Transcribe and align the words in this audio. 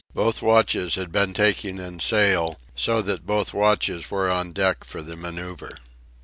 Both 0.15 0.41
watches 0.41 0.95
had 0.95 1.11
been 1.11 1.35
taking 1.35 1.77
in 1.77 1.99
sail, 1.99 2.59
so 2.75 3.03
that 3.03 3.27
both 3.27 3.53
watches 3.53 4.09
were 4.09 4.31
on 4.31 4.51
deck 4.51 4.83
for 4.83 5.03
the 5.03 5.15
manoeuvre. 5.15 5.77